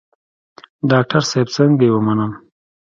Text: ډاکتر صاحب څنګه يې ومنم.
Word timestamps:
ډاکتر 0.89 1.21
صاحب 1.31 1.47
څنګه 1.55 1.83
يې 1.87 1.91
ومنم. 1.93 2.31